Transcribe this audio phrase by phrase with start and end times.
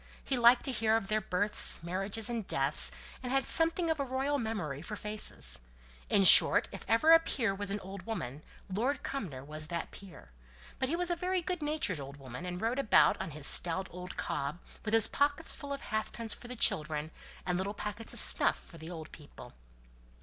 [0.23, 4.03] He liked to hear of their births, marriages, and deaths, and had something of a
[4.03, 5.59] royal memory for faces.
[6.09, 10.29] In short, if ever a peer was an old woman, Lord Cumnor was that peer;
[10.79, 13.87] but he was a very good natured old woman, and rode about on his stout
[13.91, 17.11] old cob with his pockets full of halfpence for the children,
[17.45, 19.53] and little packets of snuff for the old people.